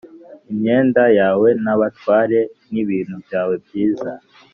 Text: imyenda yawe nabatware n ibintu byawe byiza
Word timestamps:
imyenda 0.51 1.03
yawe 1.19 1.49
nabatware 1.63 2.39
n 2.71 2.73
ibintu 2.83 3.15
byawe 3.25 3.55
byiza 3.65 4.11